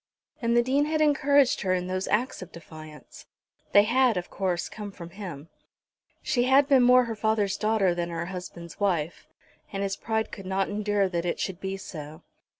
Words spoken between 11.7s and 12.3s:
so.